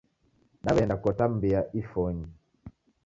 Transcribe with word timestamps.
Daweenda 0.63 0.95
kota 1.03 1.25
mbia 1.29 1.61
ifonyi 1.81 2.27